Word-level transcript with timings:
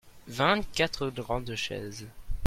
vingt 0.27 0.63
quatre 0.71 1.11
grandes 1.11 1.53
chaises. 1.55 2.07